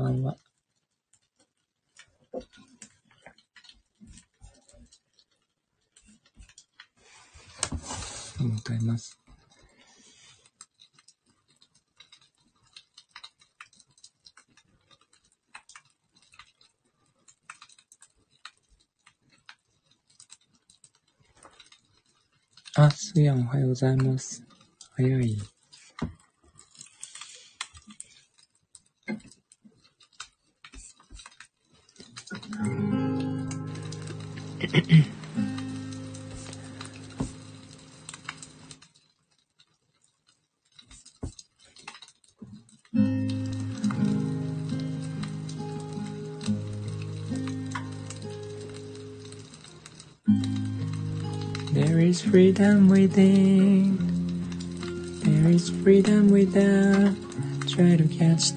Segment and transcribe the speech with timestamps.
[0.00, 0.36] ばんは。
[8.38, 9.18] ありがとうございます。
[22.76, 24.42] あ、すやん、おはようございます。
[24.96, 25.59] 早い。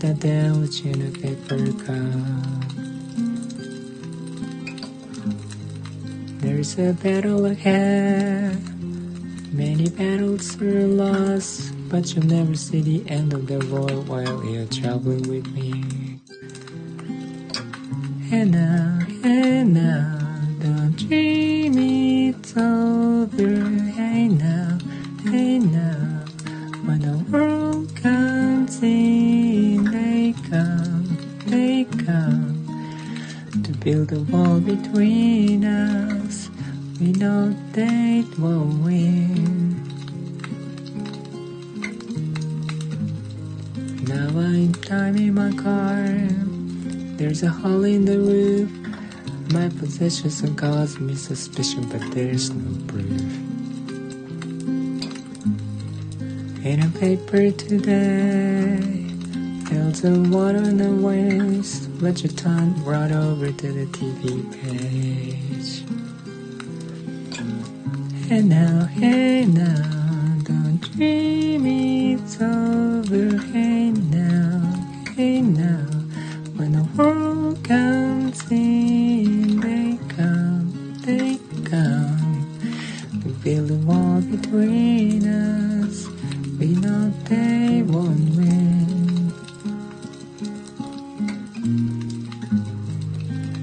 [0.04, 1.98] To catch the doubt in a paper cup.
[6.42, 8.62] There is a battle ahead.
[9.54, 14.66] Many battles are lost, but you'll never see the end of the war while you're
[14.66, 15.53] traveling with
[50.24, 53.22] can cause me suspicion, but there's no proof.
[56.64, 58.80] In a paper today,
[59.68, 61.90] fields of water on the waste.
[62.02, 65.84] Let your tongue right over to the TV page.
[68.32, 73.38] And now, hey now, don't dream it's over.
[73.52, 74.62] Hey now,
[75.18, 75.86] hey now,
[76.56, 78.83] when the world comes in,
[83.46, 86.08] A wall between us.
[86.58, 89.34] We know they won't win.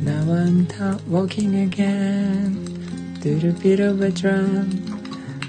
[0.04, 4.68] Now I'm ta- walking again to the beat of a drum.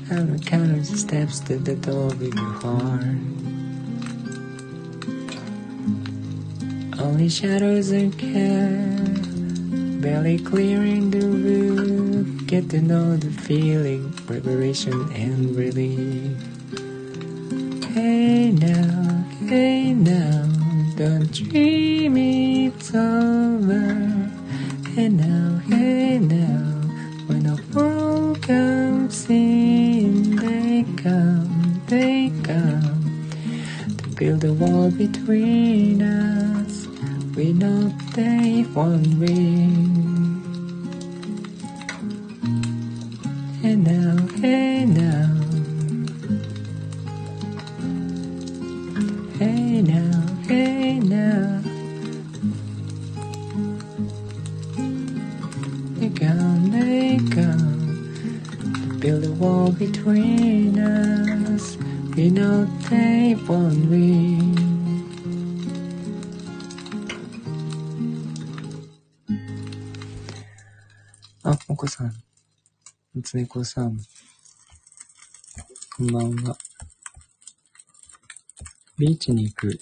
[0.09, 3.17] I will count the steps to the door with your heart.
[6.99, 12.10] Only shadows are kept, barely clearing the roof.
[12.51, 16.35] Get to know the feeling, preparation and relief.
[17.93, 20.49] Hey now, hey now,
[20.97, 23.95] don't dream it's over.
[24.93, 26.81] Hey now, hey now,
[27.27, 33.29] when the world comes in, they come, they come
[33.97, 36.85] to build a wall between us.
[37.33, 40.00] We know they won't win.
[44.40, 45.30] hey now.
[49.38, 51.62] Hey now, hey now.
[55.98, 58.02] They come, they come.
[59.00, 61.76] Build a wall between us.
[62.16, 64.56] We know they won't win.
[71.44, 72.12] あ、もこさん。
[73.14, 73.98] みつねこさん。
[76.01, 76.57] こんばんは。
[78.97, 79.79] ビーチに行く。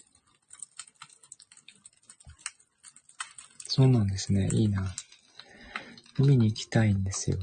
[3.66, 4.50] そうなんですね。
[4.52, 4.94] いいな。
[6.18, 7.38] 海に行きたいんですよ。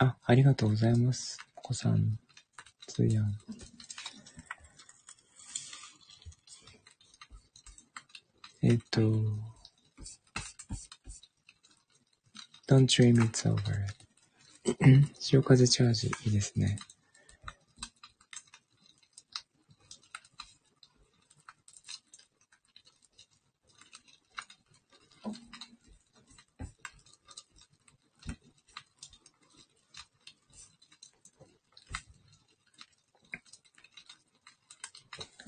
[0.00, 1.38] あ、ありがとうございます。
[1.54, 2.18] お子さん、
[2.88, 3.32] つやん。
[8.62, 9.02] えっと、
[12.66, 14.01] Don't dream it's over.
[15.18, 16.78] 潮風チャージ、いいですね。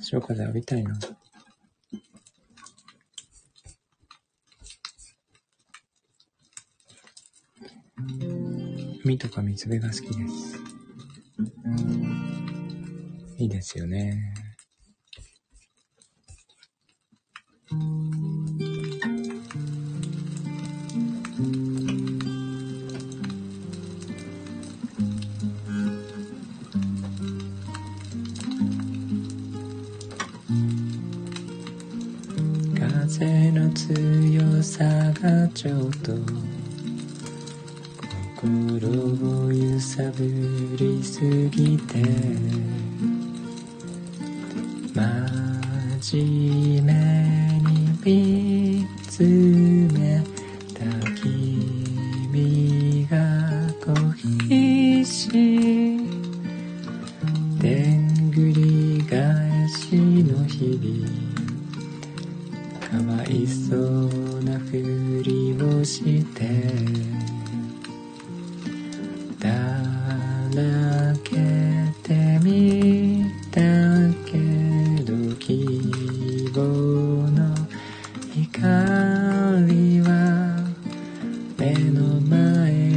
[0.01, 0.99] 潮風浴びたいな。
[9.05, 10.59] 海とか水辺が好きです。
[13.37, 14.33] いいですよね。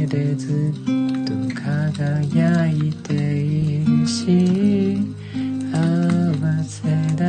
[0.08, 0.74] でずっ
[1.26, 4.96] と輝いているし
[5.74, 5.76] 合
[6.42, 7.24] わせだ。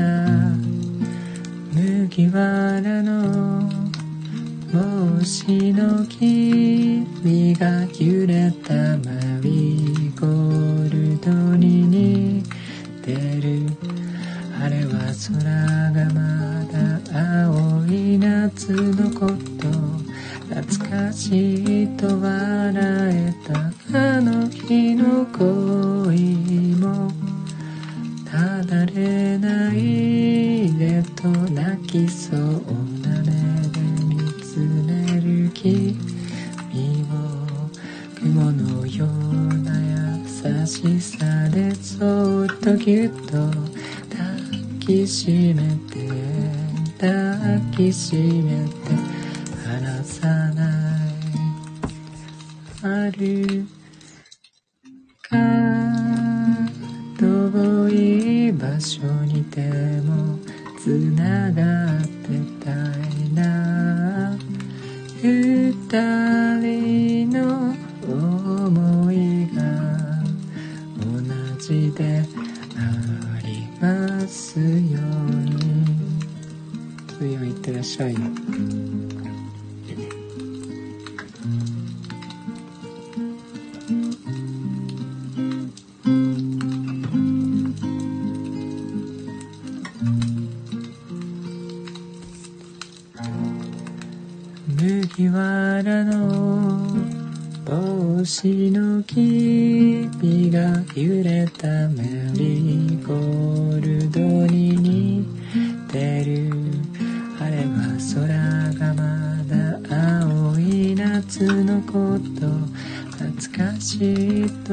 [1.74, 3.70] 麦わらの
[4.72, 8.79] 帽子の君が揺れた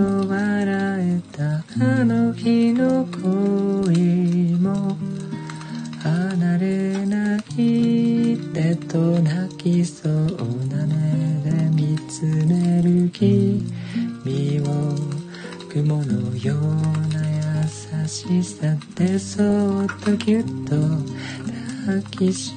[0.07, 4.97] 笑えたあの日の恋も
[6.03, 10.13] 離れない手と泣きそう
[10.67, 10.95] な目
[11.43, 13.63] で見つめる君
[14.61, 14.95] を
[15.69, 16.59] 雲のよう
[17.13, 17.21] な
[18.03, 19.43] 優しさでそ
[19.85, 20.77] っとぎゅっと
[21.87, 22.53] 抱きし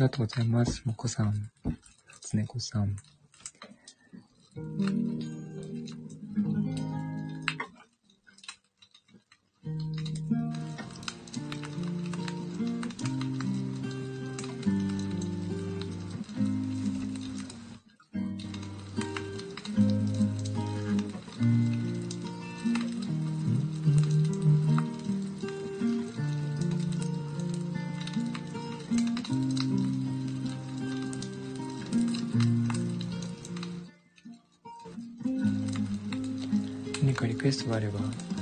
[0.00, 0.82] がとうございます。
[0.86, 1.34] もこさん、
[2.22, 2.96] つねこさん。
[37.98, 38.39] 何か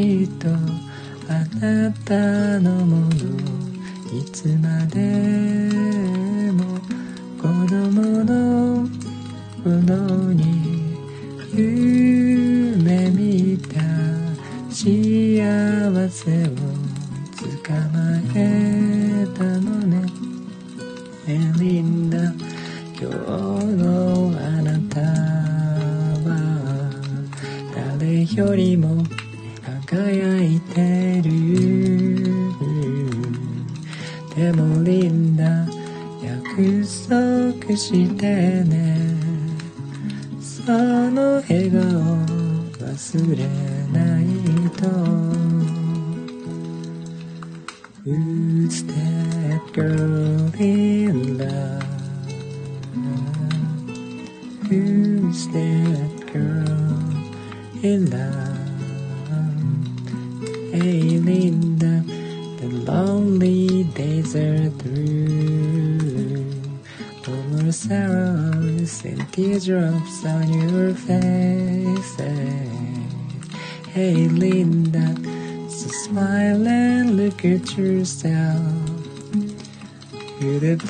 [0.00, 0.51] の人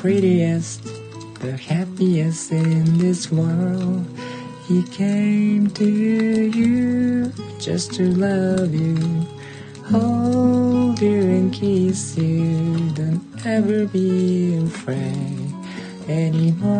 [0.03, 0.83] prettiest,
[1.39, 4.05] the happiest in this world.
[4.67, 8.97] He came to you just to love you,
[9.85, 12.89] hold you and kiss you.
[12.89, 15.53] Don't ever be afraid
[16.09, 16.73] anymore.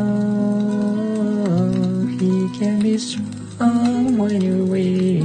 [2.19, 5.23] He can be strong when you're weak,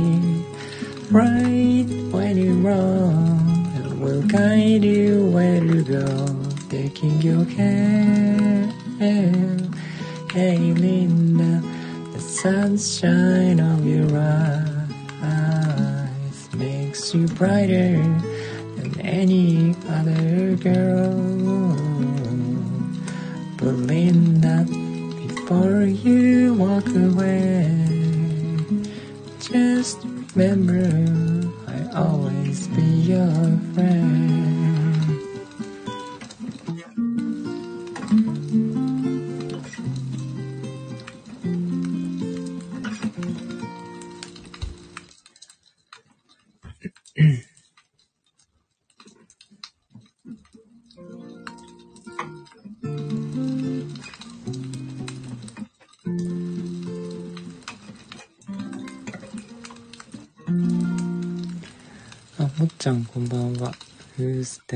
[1.11, 8.75] right when you're wrong, and will guide you where to go, taking your hand.
[10.31, 11.63] Hey, Linda,
[12.13, 14.19] the sunshine of your
[15.23, 17.97] eyes makes you brighter
[18.77, 21.75] than any other girl.
[23.57, 24.67] But Linda,
[25.27, 27.67] before you walk away,
[29.41, 30.93] just remember
[31.67, 34.48] I'll always be your friend.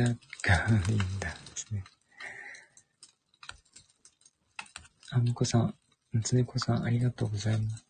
[0.02, 1.36] Who's that girl in that?
[1.50, 1.84] ですね。
[5.12, 5.74] あ、むこさん、
[6.22, 7.84] つねこさん、ありがとうございます。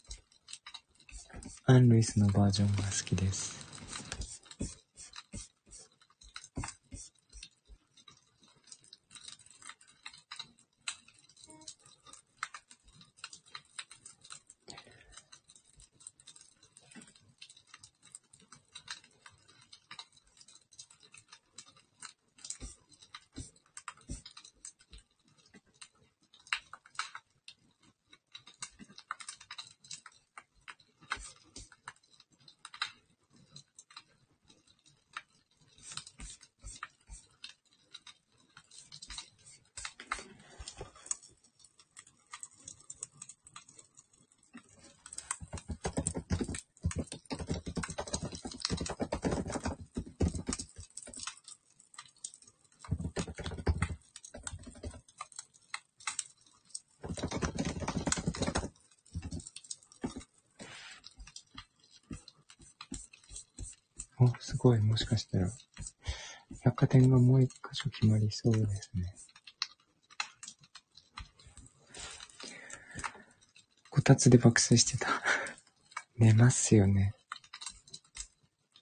[1.67, 3.62] アン・ルイスのバージョンが好きです。
[64.41, 65.51] すごい、もしかしたら、
[66.63, 69.15] 百貨店がもう一箇所決まりそうですね。
[73.91, 75.09] こたつで爆睡してた。
[76.17, 77.15] 寝ますよね。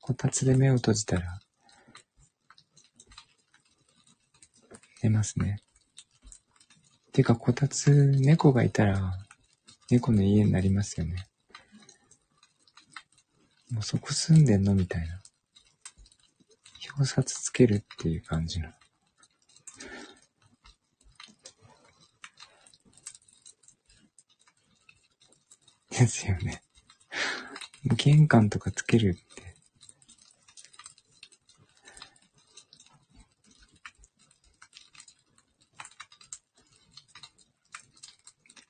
[0.00, 1.40] こたつで目を閉じたら、
[5.02, 5.62] 寝ますね。
[7.12, 9.18] てか、こたつ、猫がいたら、
[9.90, 11.26] 猫の家になりますよね。
[13.70, 14.74] もうそこ住んでんの？
[14.74, 15.19] みたいな。
[17.00, 18.68] 表札つけるっていう感じの。
[25.90, 26.62] ですよね。
[27.96, 29.54] 玄関とかつけるって。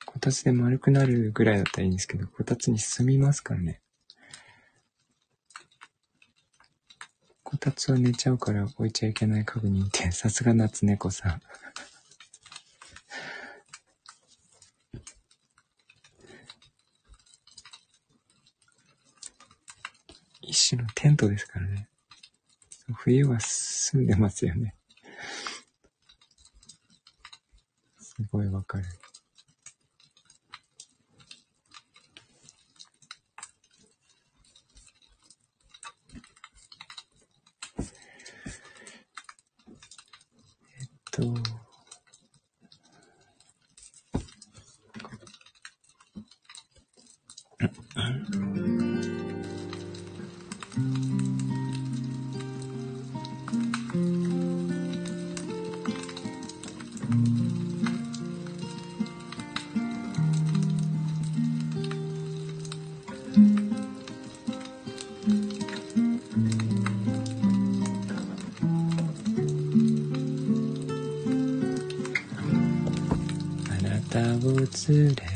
[0.05, 3.81] こたつで丸くなるぐらいだったらいいんですけど、こたつに住みますからね。
[7.63, 11.41] こたつは寝ちゃうから置いちゃいけない家具にいて、さすが夏猫さん。
[20.41, 21.87] 一種のテントですからね。
[22.95, 24.73] 冬は住んでますよね。
[27.99, 28.85] すごいわかる。
[74.87, 75.30] 連れ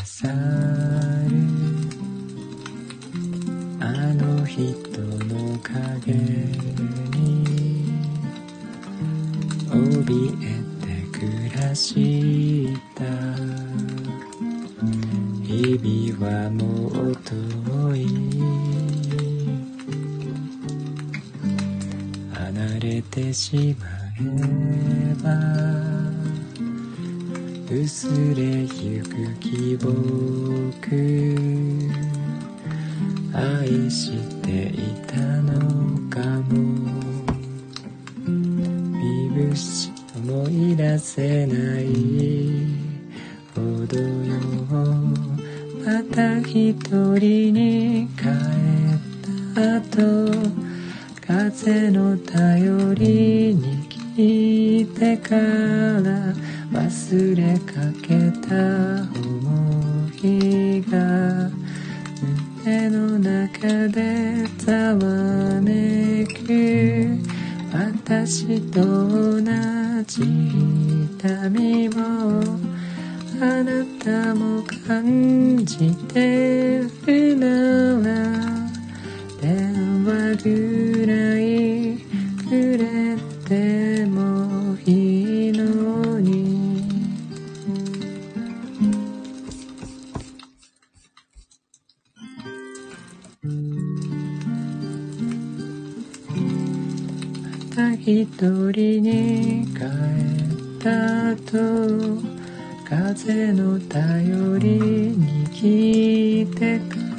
[23.36, 23.86] しま
[24.18, 25.30] えば
[27.70, 29.92] 薄れゆく希望
[33.34, 34.45] 愛して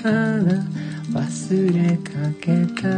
[0.06, 2.95] 忘れかけた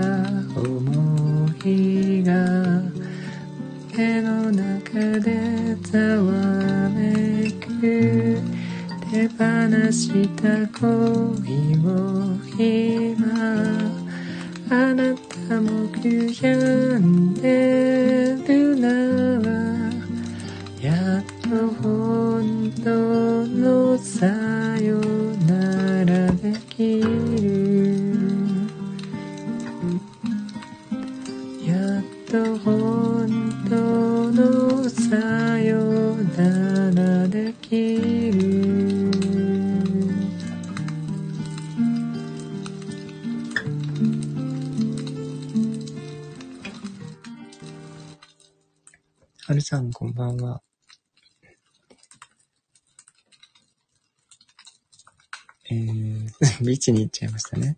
[56.89, 57.77] ちに行っちゃいましたね。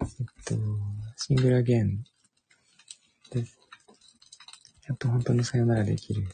[0.00, 0.08] えっ
[0.44, 0.54] と、
[1.16, 2.04] シングルアゲン
[3.32, 3.58] です。
[4.86, 6.28] やっと本当のさよならできる。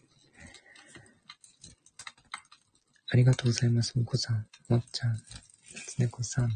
[3.09, 5.17] ありがとうございます、もこさん、もっちゃん、
[5.87, 6.51] つねこさん。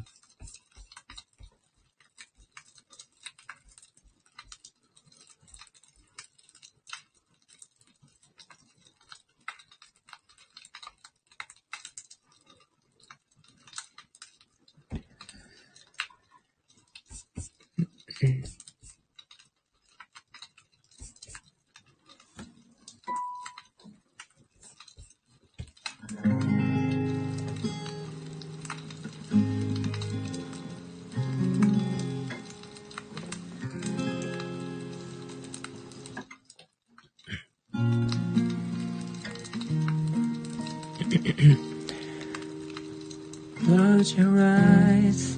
[44.01, 45.37] Close your eyes.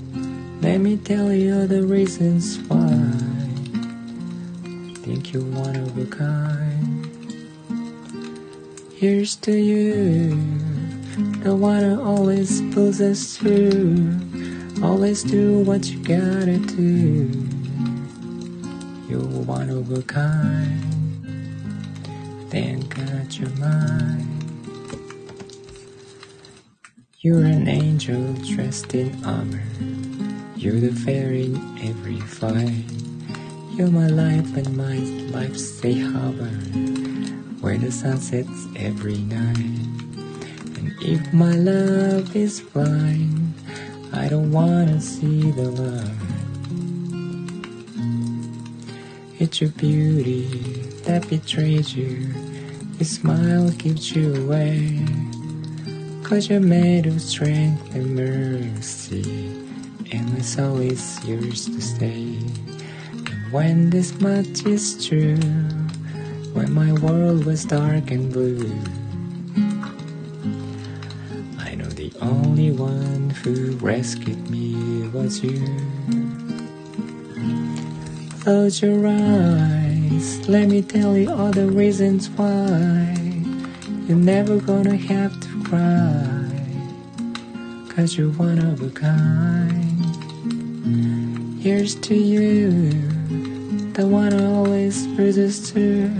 [0.61, 2.87] Let me tell you the reasons why.
[5.03, 7.11] Think you're one of a kind.
[8.95, 10.37] Here's to you.
[11.43, 14.21] The one who always pulls us through.
[14.81, 17.33] Always do what you gotta do.
[19.09, 20.85] You're one of a kind.
[22.51, 24.32] Then got your mind.
[27.25, 29.63] You're an angel dressed in armor.
[30.57, 32.83] You're the fairy in every fight.
[33.77, 34.97] You're my life and my
[35.31, 36.51] life's safe harbor,
[37.61, 39.57] where the sun sets every night.
[39.57, 43.55] And if my love is blind,
[44.13, 46.11] I don't wanna see the light.
[49.39, 50.43] It's your beauty
[51.05, 52.35] that betrays you.
[52.99, 55.07] Your smile gives you away.
[56.33, 59.23] Cause you're made of strength and mercy,
[60.13, 62.39] and it's always yours to stay.
[63.13, 65.37] And when this much is true,
[66.55, 68.65] when my world was dark and blue,
[71.59, 75.63] I know the only one who rescued me was you.
[78.41, 83.19] Close your eyes, let me tell you all the reasons why
[84.09, 86.51] you're never gonna have to cry.
[87.89, 90.05] Cause you're one of a kind.
[91.63, 92.91] Here's to you,
[93.95, 96.11] the one who always chooses to.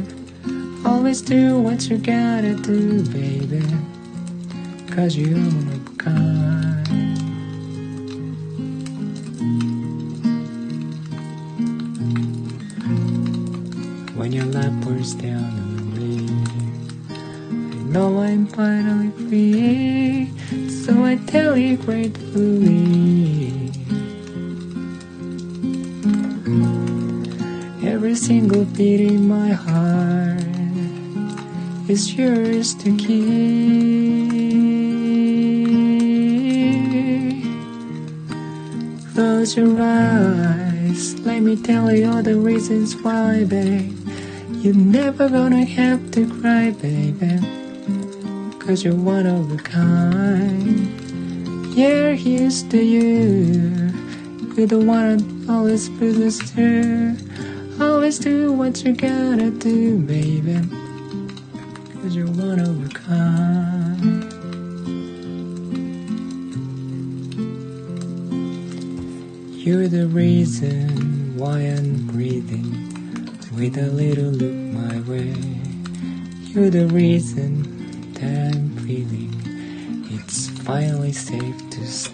[0.87, 3.63] Always do what you gotta do, baby.
[4.91, 6.89] Cause you're one of a kind.
[14.17, 15.72] When your lap pours down
[17.93, 20.33] I know I'm finally free.
[20.71, 23.53] So I tell you gratefully.
[27.87, 30.41] Every single beat in my heart
[31.87, 33.13] is yours to keep.
[39.13, 43.95] Close your eyes, let me tell you all the reasons why, babe.
[44.63, 47.62] You're never gonna have to cry, baby.
[48.67, 50.87] Cause you're one of a kind.
[51.75, 53.91] Yeah, here's to you.
[54.57, 57.17] You're the one that always puts us through.
[57.81, 60.61] Always do what you gotta do, baby.
[62.01, 64.23] Cause you're one of a kind.
[69.59, 72.71] You're the reason why I'm breathing
[73.57, 75.35] with a little look my way.
[76.53, 77.72] You're the reason
[78.23, 79.33] and breathing.
[80.11, 82.13] It's finally safe to stay.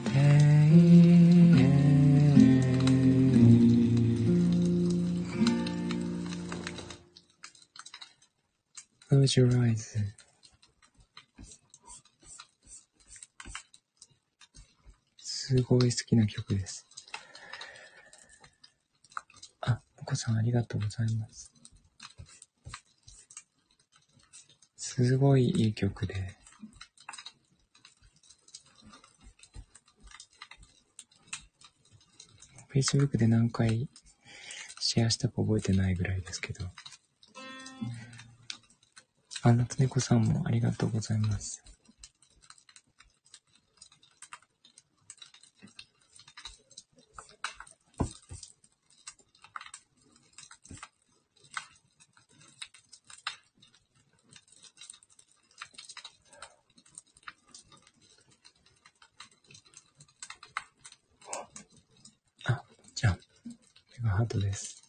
[9.09, 9.97] Close your eyes.
[15.19, 16.87] すごい好きな曲です。
[19.63, 21.58] あ、お子さんありがとうございます。
[25.05, 26.35] すごいいい曲で。
[32.75, 33.89] Facebook で何回
[34.81, 36.65] シェアしたか覚えてないぐらいですけど。
[39.43, 41.63] あ、夏猫さんもありがとうございます。
[64.19, 64.83] ハートです。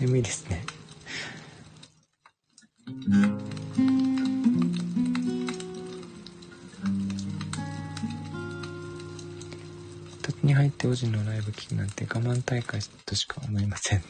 [0.00, 0.64] 眠いですね。
[10.22, 14.04] 時に入って王子のライブ聞くなんて我慢大会としか思いませんね。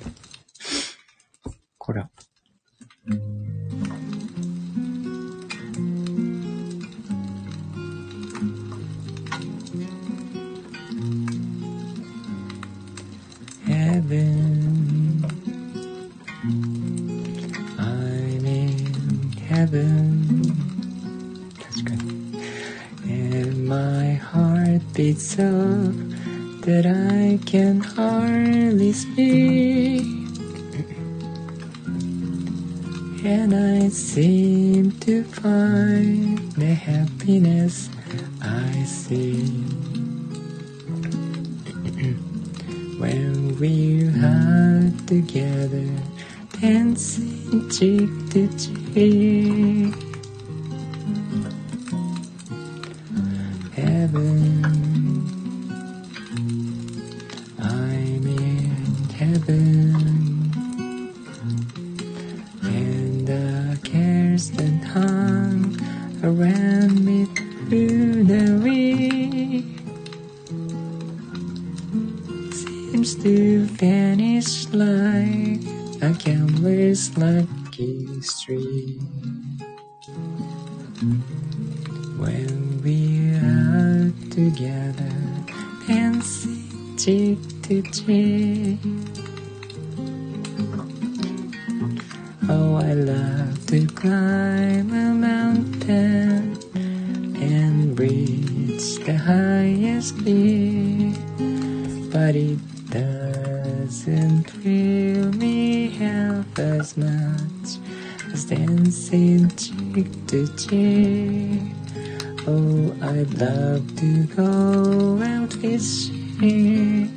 [112.46, 117.08] Oh, I'd love to go out fishing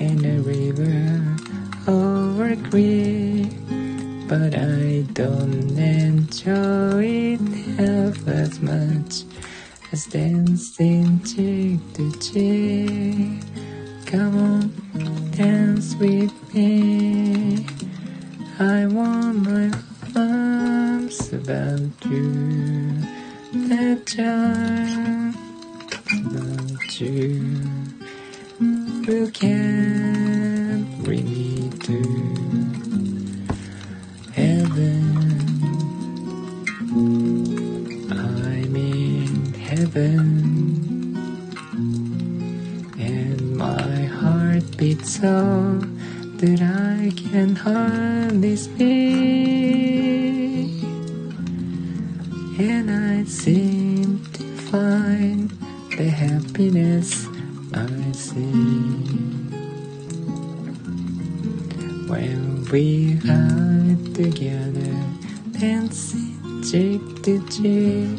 [0.00, 1.36] in a river
[1.86, 3.52] or a creek,
[4.28, 7.40] but I don't enjoy it
[7.76, 9.24] half as much
[9.92, 13.42] as dancing cheek to cheek.
[14.06, 17.66] Come on, dance with me.
[18.58, 19.70] I want my
[20.16, 23.17] arms about you.
[23.50, 25.34] Charm
[26.12, 27.62] about you.
[29.32, 31.98] Can bring me to
[34.34, 35.00] heaven?
[38.10, 41.16] I'm in heaven
[42.98, 45.80] and my heart beats so
[46.36, 49.37] that I can hardly speak.
[64.38, 64.94] Are together,
[65.58, 68.18] dancing cheek to cheek.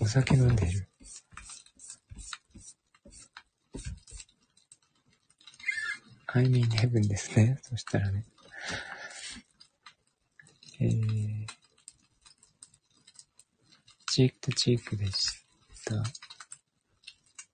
[0.00, 0.88] お酒飲んでる。
[6.28, 7.58] I'm in heaven ですね。
[7.62, 8.24] そしたらね。
[10.80, 11.46] えー、
[14.06, 15.44] チークとチークでし
[15.84, 16.27] た。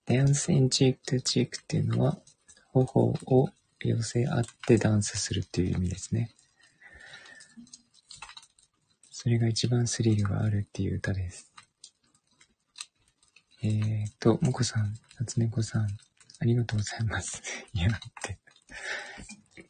[0.07, 2.17] Dancing cheek to cheek っていうのは、
[2.71, 6.31] 頬を寄せ合ってダンスするっていう意味ですね。
[9.11, 11.51] それが一番スリルがあるっていう歌です。
[13.63, 15.87] えーと、もこさん、夏猫さん、
[16.39, 17.41] ありがとうございます。
[17.73, 17.91] いや、っ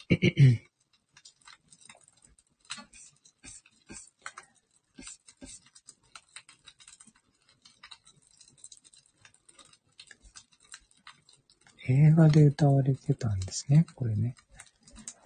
[0.09, 0.69] て。
[11.87, 14.35] 映画で歌われてたんですね、これね。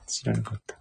[0.08, 0.78] 知らなかった。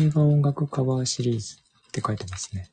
[0.00, 2.70] 映画音楽カバーシリーズって書いてますね。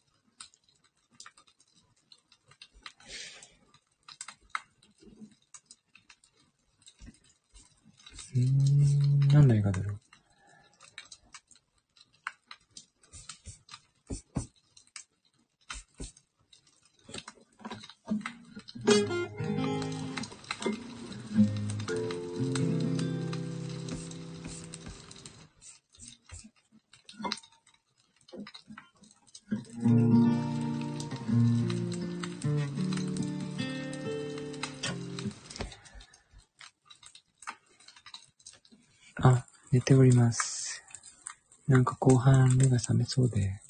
[43.15, 43.61] そうで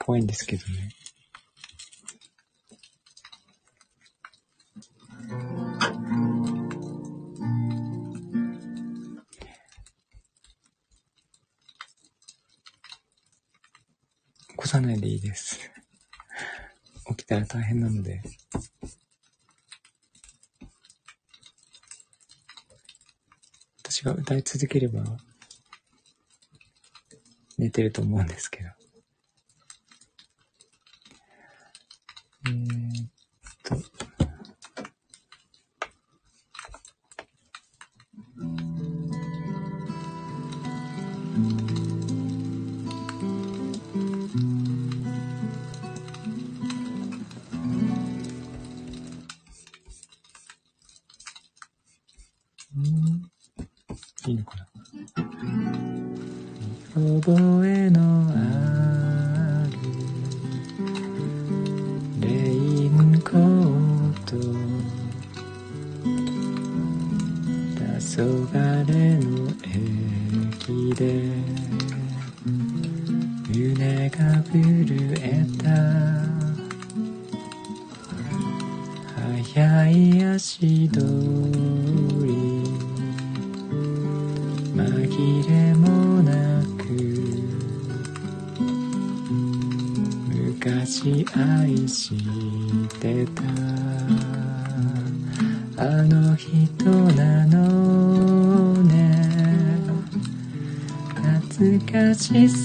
[0.00, 0.88] 怖いんですけどね。
[14.48, 15.60] 起こさないでいいです。
[17.10, 18.22] 起きたら大変なので。
[23.84, 25.04] 私が歌い続ければ
[27.64, 28.83] 寝てると思うんですけど。
[56.94, 58.43] 覚えの
[102.14, 102.63] 懐か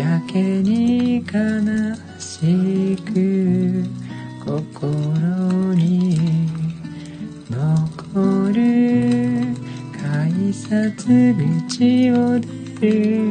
[0.00, 1.22] やけに悲
[2.18, 3.84] しく
[4.42, 6.18] 心に
[7.50, 9.54] 残る
[10.00, 11.04] 改札
[11.68, 12.46] 口を出
[12.80, 13.29] る。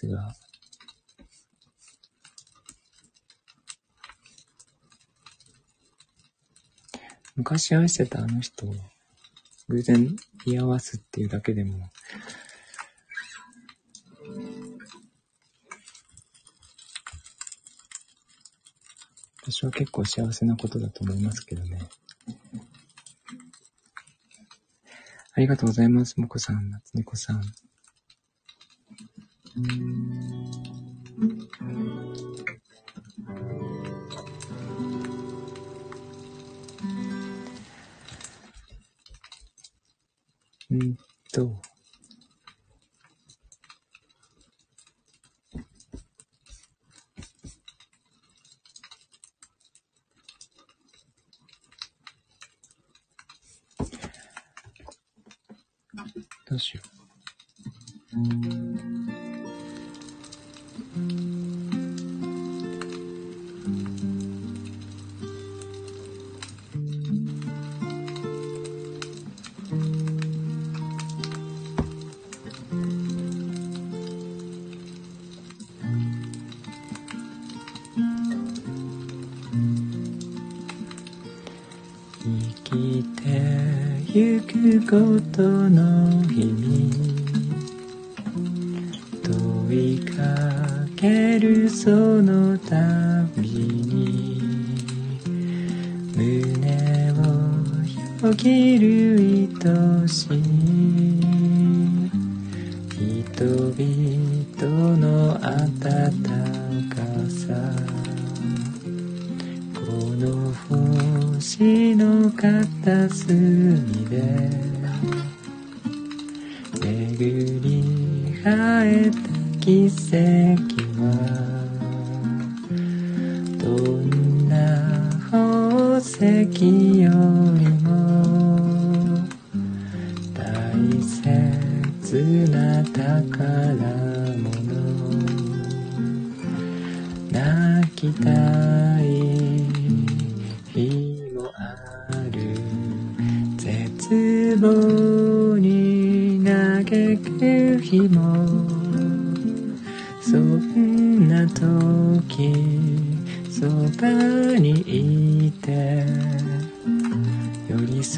[0.00, 0.34] ですが、
[7.36, 8.74] 昔愛してたあの人を
[9.68, 11.90] 偶然居合わすっていうだけでも、
[19.42, 21.78] 私は結構幸せなことだと思いますけどね。
[25.32, 27.36] ありがとうございます、もこさん、夏猫さん。
[27.36, 27.69] うん
[31.18, 31.49] うん。
[84.70, 84.96] るこ
[85.32, 86.92] との意味。
[89.24, 90.22] 問いか
[90.94, 92.29] けるその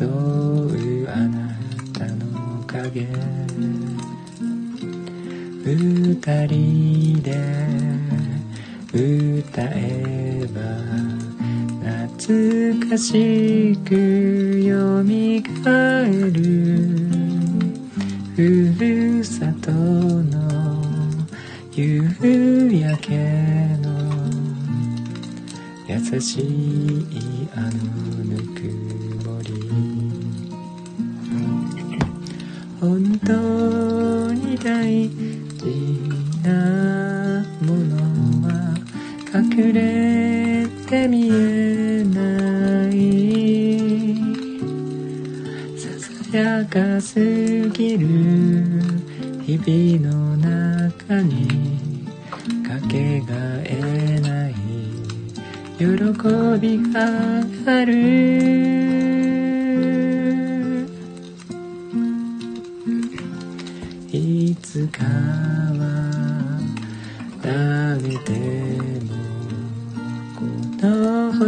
[0.03, 1.49] 寄り添うあな
[1.93, 3.07] たの影。
[5.65, 6.17] 二
[6.49, 7.29] 人で
[8.93, 10.61] 歌えば
[12.07, 16.43] 懐かしくよみがえる。
[18.35, 18.41] ふ
[18.79, 20.83] るさとの
[21.73, 22.03] 夕
[22.73, 23.17] 焼け
[23.83, 23.93] の
[25.87, 27.71] 優しいあの
[28.25, 28.92] ぬく
[34.73, 35.67] 大事
[36.43, 36.49] な
[37.61, 37.93] もの
[38.49, 38.51] は
[39.35, 44.17] 隠れて見えない
[45.77, 48.07] ささやかすぎる
[49.45, 52.09] 日々の中に
[52.67, 54.55] かけがえない
[55.77, 55.85] 喜
[56.59, 58.82] びがある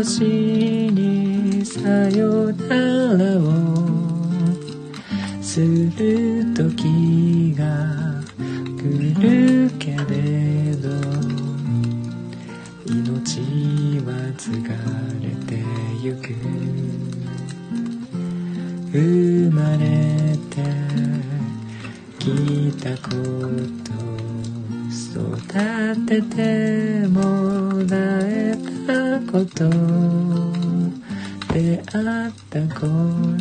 [0.05, 1.81] 星にさ
[2.11, 3.49] よならを
[5.41, 7.65] する時が
[8.77, 8.85] 来
[9.15, 10.91] るけれど
[12.87, 13.41] 命
[14.05, 14.75] は継が
[15.23, 15.65] れて
[16.03, 16.35] ゆく
[18.93, 20.61] 生まれて
[22.19, 23.09] きたこ
[23.83, 23.95] と
[24.93, 27.44] 育てても
[29.35, 29.69] こと。
[31.53, 32.87] 出会ったこ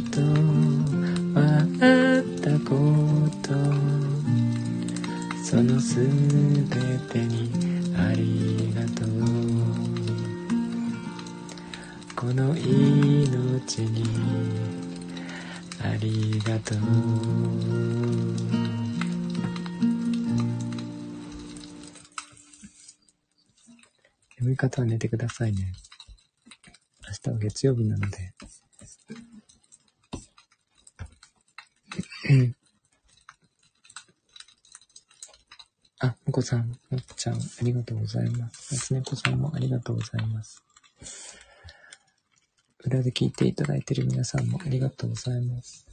[0.10, 0.22] と。
[1.36, 1.44] 笑
[2.20, 2.74] ったこ
[3.44, 3.54] と。
[5.46, 7.52] そのすべてに
[7.96, 9.08] ありがとう。
[12.16, 14.04] この命に
[15.80, 18.03] ありがとう。
[24.70, 25.74] 方は寝てくださいね。
[27.06, 28.34] 明日は月曜日なので、
[36.00, 38.74] あ、もこさん、もっちゃん、ありがとうございます。
[38.74, 40.64] 夏猫さんもありがとうございます。
[42.86, 45.93] 裏で聞いていただいている皆さんもありがとうございます。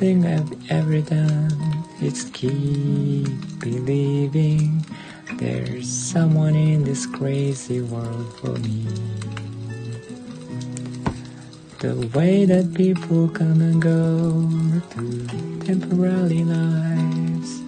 [0.00, 3.28] Thing I've ever done is keep
[3.58, 4.82] believing
[5.34, 8.86] there's someone in this crazy world for me.
[11.80, 14.48] The way that people come and go
[14.88, 15.26] through
[15.66, 17.60] temporary lives,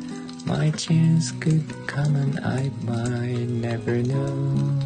[0.47, 4.81] my chance could come and I might never know.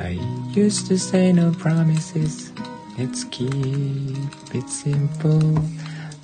[0.00, 0.18] I
[0.56, 2.51] used to say no promises
[2.98, 3.50] Let's keep
[4.54, 5.58] it simple,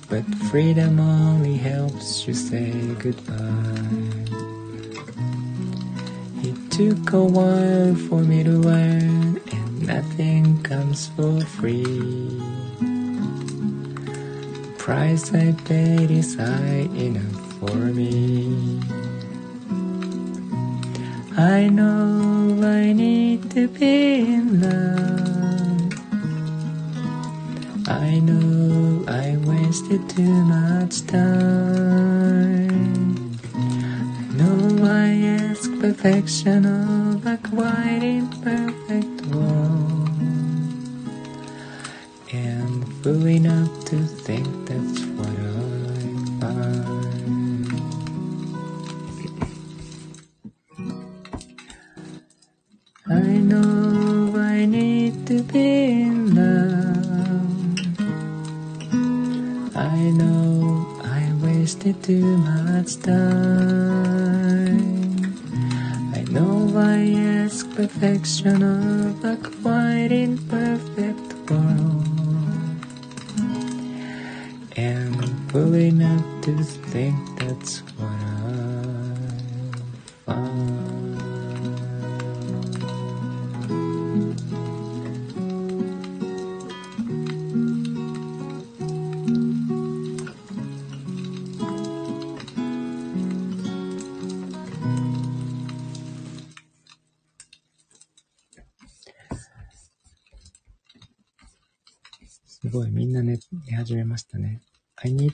[0.07, 3.35] but freedom only helps you say goodbye.
[6.43, 11.83] It took a while for me to learn, and nothing comes for free.
[14.53, 18.79] The price I paid is high enough for me.
[21.35, 25.48] I know I need to be in love.
[27.89, 32.69] I know I wasted too much time.
[33.55, 35.09] I know I
[35.41, 40.09] ask perfection of a quite imperfect world.
[42.31, 44.58] And fool enough to think
[68.19, 69.78] fiction of the quiet.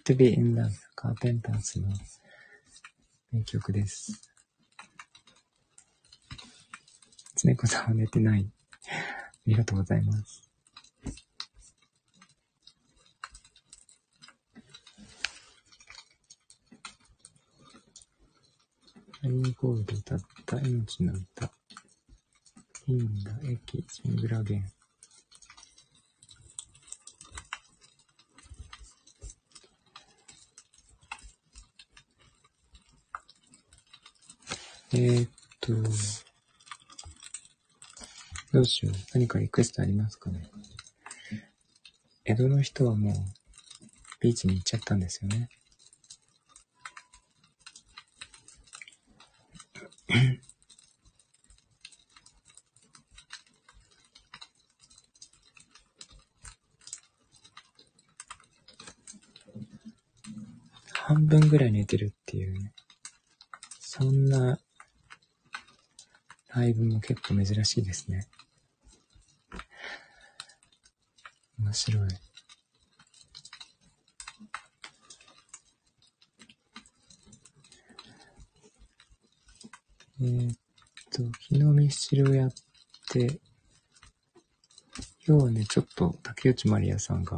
[0.06, 1.88] To be in love カーペンターズの
[3.32, 4.30] 名曲です。
[7.36, 8.48] つねこさんは寝てない。
[8.88, 8.92] あ
[9.48, 10.50] りがとうございます。
[19.22, 21.52] ハリーゴールド歌った命の歌。
[22.86, 24.85] インダ、駅、シングラゲン。
[34.98, 35.30] えー、っ
[35.60, 35.74] と、
[38.54, 38.96] どうしよう。
[39.14, 40.50] 何かリクエストありますかね。
[42.24, 43.14] 江戸の人はもう、
[44.22, 45.50] ビーチに行っちゃったんですよね。
[60.94, 62.72] 半分ぐらい寝てるっていうね。
[63.82, 64.58] そんな
[66.56, 68.30] ライブも結構珍しいですね。
[71.60, 72.08] 面白い。
[80.22, 80.56] えー、っ
[81.12, 82.54] と、昨日ミスチルをやっ
[83.12, 83.42] て、
[85.28, 87.38] 今日はね、ちょっと竹内まりやさんが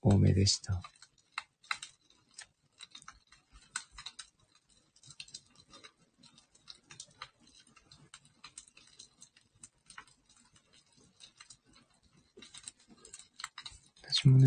[0.00, 0.80] 多めでした。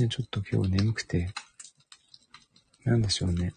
[0.09, 1.29] ちょっと今日眠くて、
[2.83, 3.53] なんでしょうね。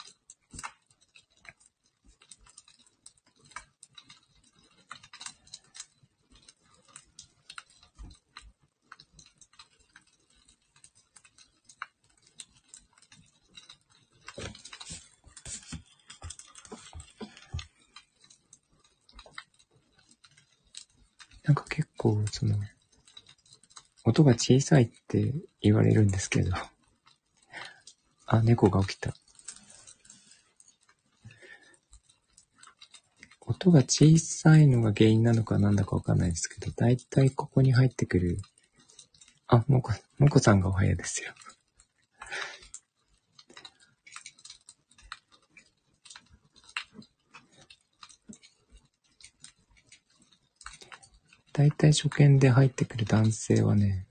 [21.44, 22.57] なんか結構、その、
[24.05, 25.32] 音が小さいって
[25.63, 26.53] 言われるんですけど。
[28.27, 29.15] あ、猫が起きた。
[33.41, 38.39] 音が小さいのが原因なのかなんだかわかんないですけど、だいたいここに入ってくる、
[39.47, 41.33] あ、もこ、もこさんがおはようですよ。
[51.53, 54.07] だいたい初見で入ってくる男性はね、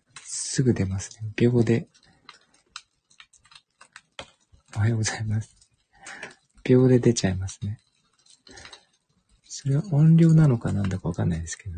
[0.53, 1.31] すぐ出ますね。
[1.37, 1.87] 秒で。
[4.75, 5.55] おはようございます。
[6.65, 7.79] 秒で出ちゃいますね。
[9.45, 11.75] それは音量なのかなんだかわかんないですけど、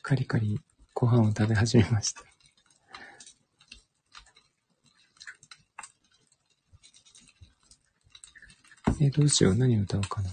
[0.00, 0.58] カリカリ
[0.94, 2.22] ご飯を食べ始めました。
[8.98, 9.54] えどうしよう。
[9.56, 10.30] 何歌おうかな。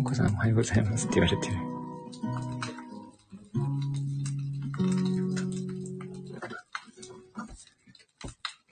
[0.00, 1.54] もこさんおはようございますって言われてる。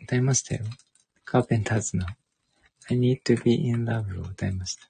[0.02, 0.64] 歌いましたよ。
[1.26, 2.06] カーペンターズの
[2.88, 4.88] I need to be in love を歌いました。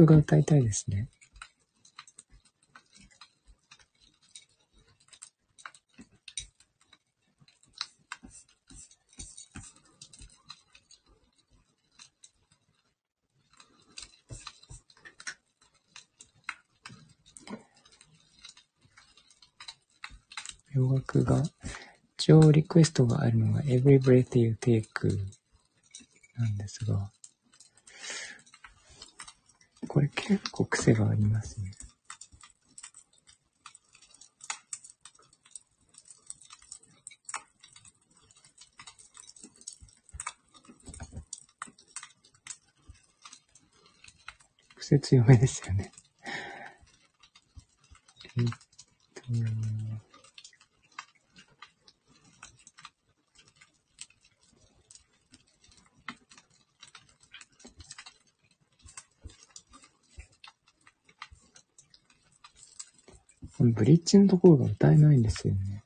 [0.00, 1.08] か洋楽が歌いたいですね。
[20.72, 21.42] 洋楽が
[22.16, 24.86] 一応リクエストがあるのが Every Breath You Take
[26.36, 27.10] なんですが、
[29.88, 31.72] これ結構癖がありますね。
[44.78, 45.90] 癖強めですよね。
[48.36, 48.46] えっ
[63.59, 65.82] と、ブリッジのところが歌えないんですよね。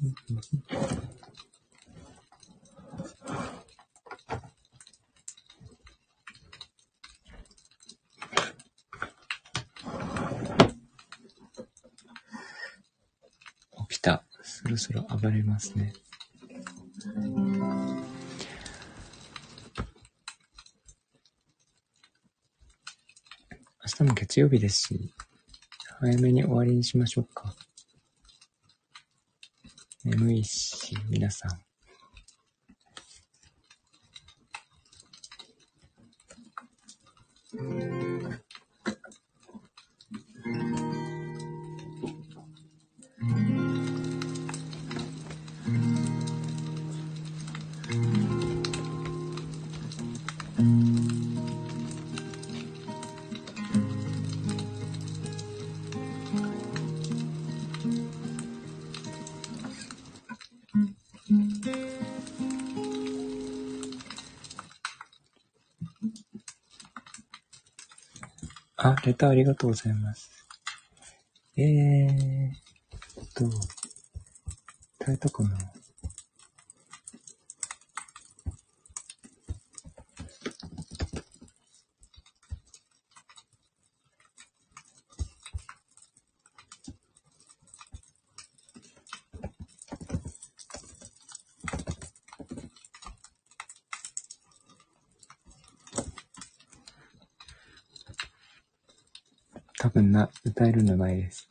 [13.88, 14.24] 起きた。
[14.42, 15.92] そろそろ暴れますね。
[24.30, 25.10] 日曜日ですし、
[25.98, 27.52] 早めに終わりにしましょうか。
[30.04, 31.69] 眠いし、皆さん。
[69.20, 70.30] ターありがとうございます。
[71.58, 73.44] えーっと、
[74.98, 75.58] 耐えたかな
[100.44, 101.49] 歌えるのないです。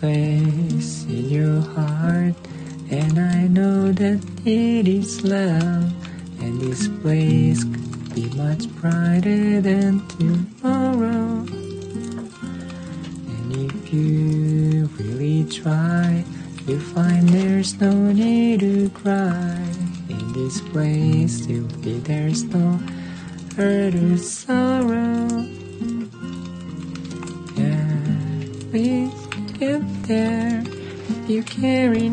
[0.00, 2.34] Place in your heart,
[2.90, 5.92] and I know that it is love.
[6.40, 9.98] And this place could be much brighter than.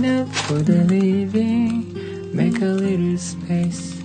[0.05, 3.95] Enough for the living, make a little space.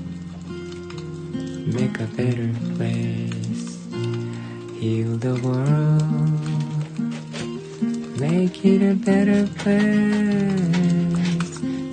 [1.77, 3.65] Make a better place.
[4.81, 6.41] Heal the world.
[8.19, 10.01] Make it a better place.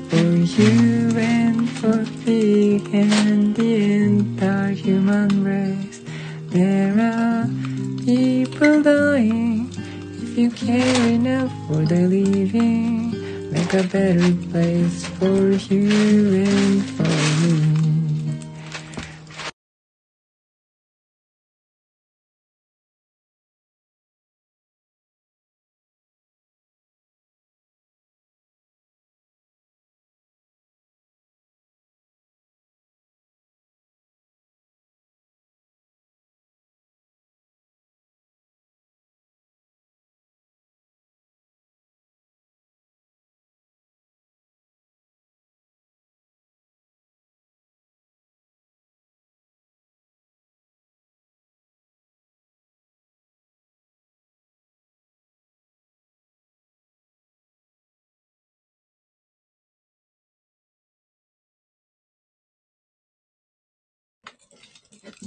[0.10, 0.30] For
[0.62, 3.74] you and for me and the
[4.06, 6.02] entire human race.
[6.50, 7.46] There are
[8.06, 9.70] people dying.
[10.24, 12.97] If you care enough for the living,
[13.74, 17.07] make a better place for you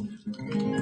[0.00, 0.79] Thank you.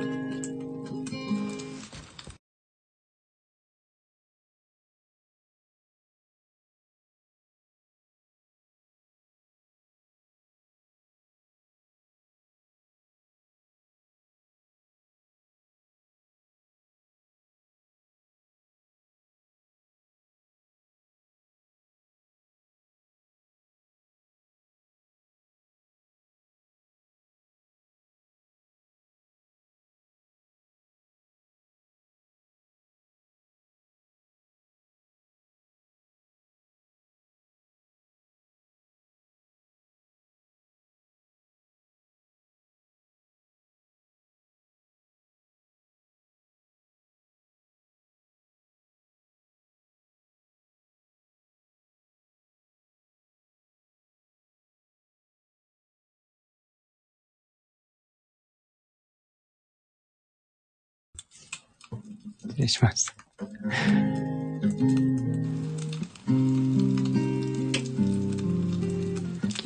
[62.57, 63.13] 礼しました。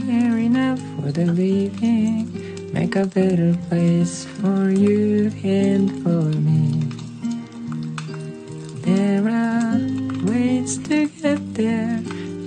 [0.08, 2.28] Care enough for the living,
[2.74, 6.89] make a better place for you and for me.
[8.84, 9.78] There are
[10.26, 12.01] ways to get there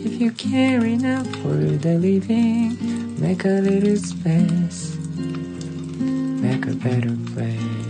[0.04, 2.76] if you care enough for the living,
[3.20, 4.96] make a little space,
[5.98, 7.83] make a better place.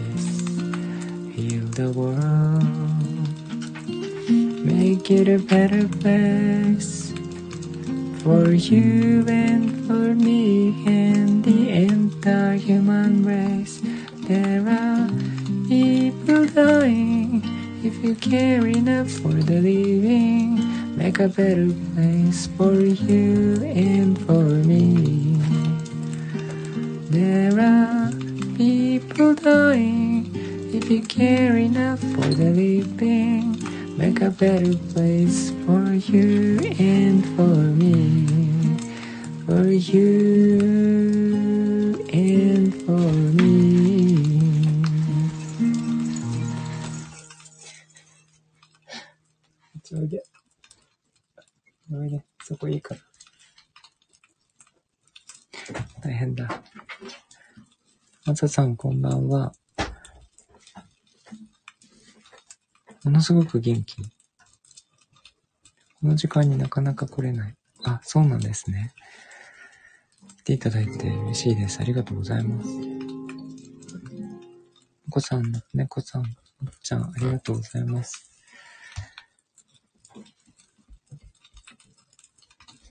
[1.75, 2.63] The world.
[4.63, 7.11] make it a better place
[8.23, 13.81] for you and for me and the entire human race.
[14.29, 15.09] There are
[15.67, 17.43] people dying
[17.83, 20.63] if you care enough for the living.
[20.95, 25.35] Make a better place for you and for me.
[27.11, 28.13] There are
[28.55, 30.34] people dying
[30.74, 33.56] if you care enough for the living.
[33.96, 38.26] Make a better place for you and for me.
[39.46, 40.60] For you
[42.12, 43.50] and for me.
[49.92, 50.22] おいで。
[51.92, 52.24] おいで。
[52.44, 53.00] そこいいから。
[56.00, 56.62] 大変だ。
[58.24, 59.52] まささん、こんばんは。
[63.05, 64.01] ものすごく元気。
[64.01, 64.07] こ
[66.01, 67.55] の時間になかなか来れない。
[67.83, 68.93] あ、そうなんですね。
[70.39, 71.79] 来ていただいて嬉しいです。
[71.81, 72.69] ありがとうございます。
[75.07, 76.27] お子さん、猫さん、おっ
[76.81, 78.31] ちゃん、ありがとうございます。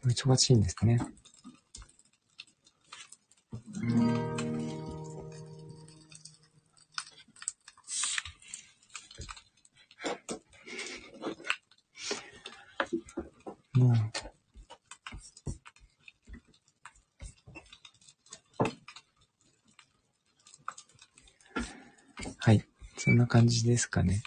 [0.07, 1.01] 忙しいんですね。
[13.75, 13.95] もう。
[22.39, 22.65] はい。
[22.97, 24.23] そんな感じですかね。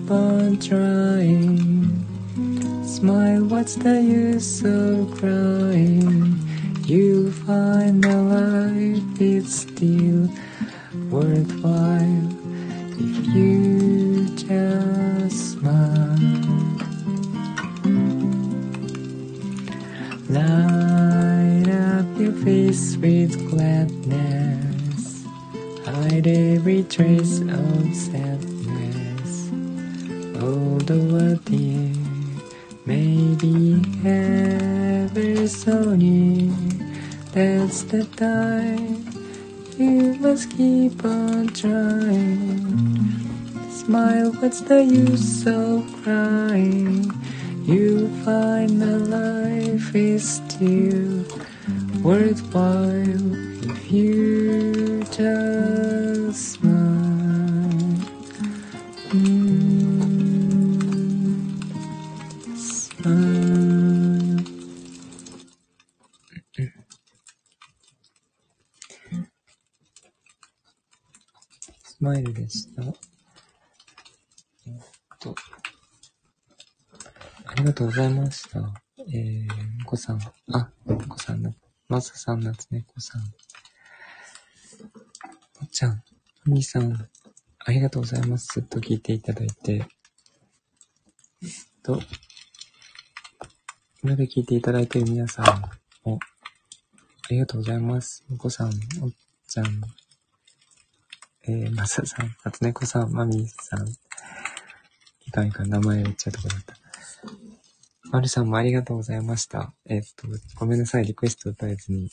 [0.00, 2.06] Keep on trying.
[2.84, 6.38] Smile, what's the use of crying?
[6.84, 10.28] You'll find that life is still
[11.10, 12.28] worthwhile
[12.98, 16.16] if you just smile.
[20.28, 25.24] Light up your face with gladness.
[25.84, 28.49] Hide every trace of sadness.
[30.50, 31.94] Although a tear
[32.84, 36.50] may be ever so near,
[37.30, 39.06] that's the time
[39.78, 42.66] you must keep on trying.
[43.70, 47.12] Smile, what's the use of crying?
[47.64, 51.24] You'll find that life is still
[52.02, 53.34] worthwhile
[53.70, 56.90] if you just smile.
[59.10, 59.39] Mm,
[72.00, 72.82] スマイルでした。
[72.82, 72.92] えっ
[75.18, 75.34] と、
[77.44, 78.58] ありがとうございました。
[79.00, 79.46] えー、
[79.84, 80.20] こさん、
[80.50, 80.70] あ、
[81.06, 81.52] こさんな、
[81.88, 83.20] まささん、なつねこさん。
[85.60, 86.02] おっちゃん、
[86.42, 87.06] ふみさん、
[87.58, 88.48] ありがとうございます。
[88.54, 89.74] ずっと聞いていただいて。
[89.74, 89.86] えっ
[91.82, 92.00] と、
[94.02, 96.18] 裏で聞いていただいている皆さんも、
[97.24, 98.24] ありがとうございます。
[98.30, 98.68] もこさん、
[99.02, 99.10] おっ
[99.46, 99.82] ちゃん、
[101.50, 103.88] えー、まささん、なつねこさん、まみさん、
[105.26, 106.76] いかんいかん、名前言っちゃうとこだった。
[108.12, 109.74] まるさんもありがとうございました。
[109.84, 110.28] えっと、
[110.60, 112.08] ごめんなさい、リクエスト歌えずに。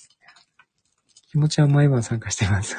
[1.30, 2.76] 気持ちは毎晩参加してます。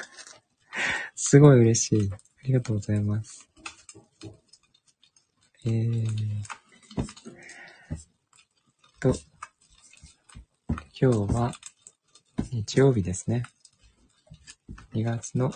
[1.14, 2.10] すごい嬉しい。
[2.12, 3.48] ありがとうございます。
[5.64, 6.06] えー、
[8.98, 9.14] と、
[11.00, 11.52] 今日は
[12.50, 13.44] 日曜日ですね。
[14.92, 15.52] 2月の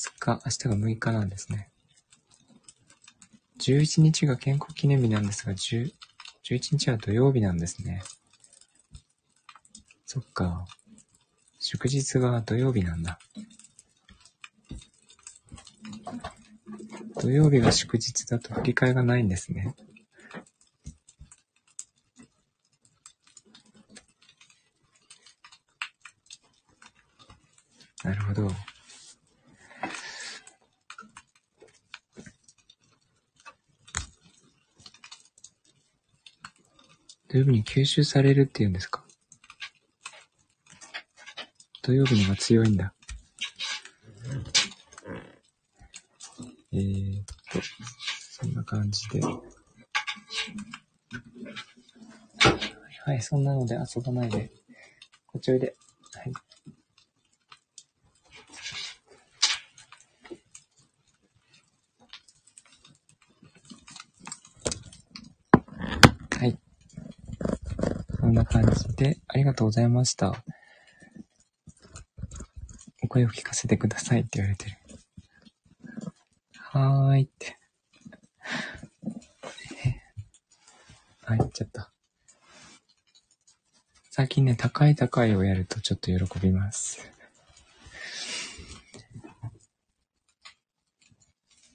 [0.00, 1.70] 5日、明日が6日なんですね。
[3.60, 5.92] 11日が健康記念日なんですが、10
[6.42, 8.02] 11日は土曜日なんですね。
[10.06, 10.64] そっか。
[11.58, 13.18] 祝日が土曜日なんだ。
[17.20, 19.74] 土曜日が祝日だと振り替えがないんですね。
[28.02, 28.50] なるほど。
[37.32, 39.04] 土曜日に吸収されるっていうんですか？
[41.80, 42.92] 土曜日のが強いんだ。
[46.72, 47.34] えーっと、
[48.32, 49.20] そんな感じで。
[53.04, 54.50] はい、そんなので遊ばないで。
[55.26, 55.76] こっちおいで。
[56.12, 56.32] はい。
[66.38, 66.58] はい。
[68.20, 70.42] そんな感じで、ありがとうございました。
[73.02, 74.76] お声を聞かせてくださいって言われてる。
[76.56, 77.58] はーいって。
[79.84, 80.00] え
[81.26, 81.92] あ、言っちゃった。
[84.08, 87.06] 最近ね、高い高いをやるとちょっと喜びます。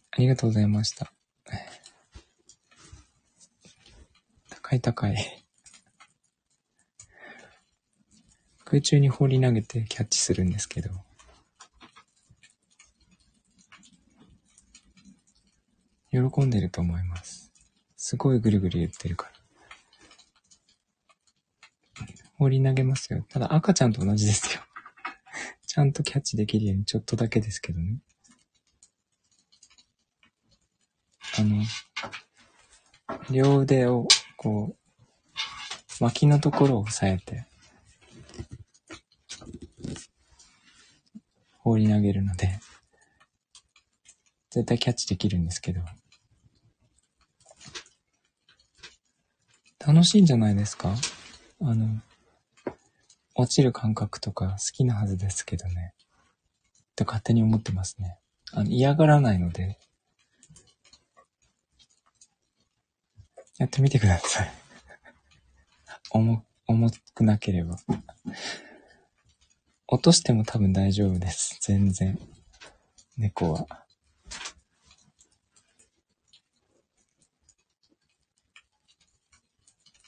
[0.09, 1.13] ありがとうございました。
[4.49, 5.44] 高い高い。
[8.75, 10.89] 空中に放り投げてキャッチするんですけど。
[16.11, 17.53] 喜んでると思います。
[17.95, 19.31] すごいぐるぐる言ってるから。
[22.37, 23.25] 放り投げますよ。
[23.29, 24.61] ただ赤ちゃんと同じですよ。
[25.65, 27.99] ちゃんとキャッチできるようにちょっとだけですけどね。
[31.39, 31.63] あの、
[33.31, 34.05] 両腕を
[34.35, 34.75] こ
[36.01, 37.47] う、脇のところを押さえて、
[41.75, 42.57] 放り投げるので、
[44.49, 45.81] 絶対キャッチできるんですけど、
[49.85, 50.95] 楽しいんじゃないですか？
[51.61, 51.99] あの、
[53.35, 55.93] 落ちる感覚とか好きなはずですけどね。
[56.95, 58.17] と勝手に思ってますね。
[58.53, 59.77] あの、嫌がらないので、
[63.57, 64.51] やってみてください。
[66.11, 67.77] 重、重くなければ。
[69.87, 71.59] 落としても多分大丈夫です。
[71.61, 72.17] 全然。
[73.17, 73.67] 猫は。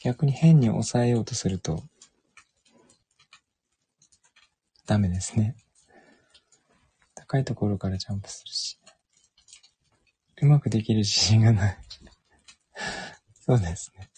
[0.03, 1.83] 逆に変に抑えようとすると、
[4.85, 5.55] ダメですね。
[7.13, 8.79] 高いところからジャンプするし。
[10.41, 11.77] うまくできる自信がない。
[13.45, 14.09] そうですね。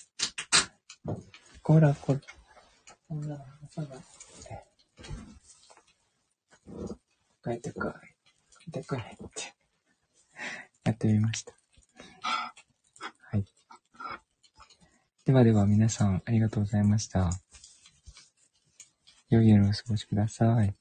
[1.64, 2.20] こらこら。
[3.07, 3.82] こら、朝
[6.70, 6.95] が。
[7.43, 7.93] 高い高い。
[8.72, 9.03] 高いっ
[9.36, 9.53] て。
[10.84, 11.53] やってみました。
[13.32, 13.45] はい。
[15.26, 17.32] ではでは皆さんありがとうございました。
[19.30, 20.76] 良い夜をお過ごしください。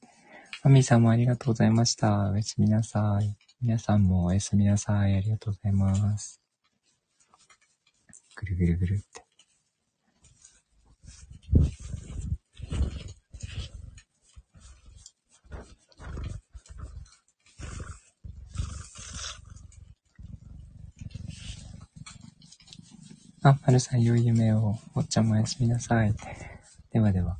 [0.64, 2.30] マミーさんもありがとうございました。
[2.30, 3.36] おやすみなさい。
[3.60, 5.14] 皆さんもおやすみなさい。
[5.14, 6.40] ありがとうございます。
[8.36, 9.27] ぐるぐるぐるって。
[23.42, 24.76] あ、はるさん良い夢を。
[24.94, 26.12] おっちゃんもおやすみなさい。
[26.92, 27.38] ではでは。